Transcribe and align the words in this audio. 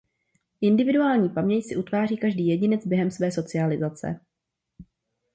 Individuální 0.61 1.29
paměť 1.29 1.65
si 1.65 1.75
utváří 1.75 2.17
každý 2.17 2.47
jedinec 2.47 2.87
během 2.87 3.11
své 3.11 3.31
socializace. 3.31 4.19